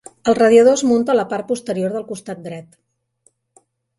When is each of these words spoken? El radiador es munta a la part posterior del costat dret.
El 0.31 0.35
radiador 0.37 0.77
es 0.79 0.83
munta 0.91 1.13
a 1.13 1.17
la 1.19 1.25
part 1.33 1.47
posterior 1.51 1.93
del 1.97 2.07
costat 2.09 2.43
dret. 2.47 2.81